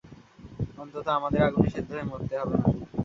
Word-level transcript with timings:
অন্তত 0.77 1.07
আমাদের 1.17 1.41
আগুনে 1.47 1.69
সেদ্ধ 1.73 1.89
হয়ে 1.93 2.09
মরতে 2.11 2.33
হবে 2.39 2.55
না! 2.55 2.65